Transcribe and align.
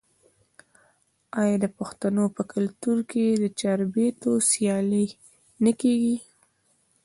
آیا 1.41 1.55
د 1.63 1.65
پښتنو 1.77 2.23
په 2.35 2.41
کلتور 2.53 2.97
کې 3.11 3.25
د 3.31 3.43
چاربیتیو 3.59 4.33
سیالي 4.51 5.05
نه 5.63 5.71
کیږي؟ 5.81 6.17